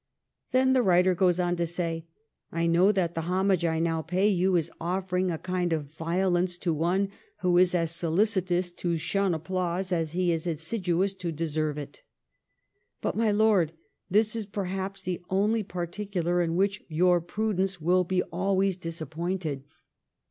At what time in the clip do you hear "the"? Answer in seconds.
0.73-0.81, 3.13-3.21, 15.03-15.21